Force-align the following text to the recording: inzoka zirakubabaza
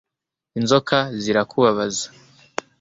inzoka 0.59 0.97
zirakubabaza 1.21 2.05